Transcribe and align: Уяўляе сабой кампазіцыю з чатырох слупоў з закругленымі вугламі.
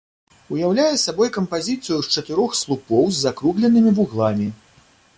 Уяўляе 0.53 0.95
сабой 1.01 1.29
кампазіцыю 1.35 1.99
з 2.07 2.15
чатырох 2.15 2.57
слупоў 2.63 3.05
з 3.15 3.23
закругленымі 3.29 3.91
вугламі. 4.01 4.53